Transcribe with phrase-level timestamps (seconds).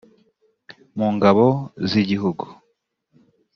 [0.97, 1.45] mu ngabo
[1.89, 2.45] z igihugu